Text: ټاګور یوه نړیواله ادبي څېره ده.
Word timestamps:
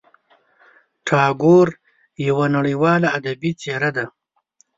ټاګور 1.07 1.67
یوه 2.27 2.45
نړیواله 2.55 3.07
ادبي 3.17 3.51
څېره 3.61 3.91
ده. 3.97 4.05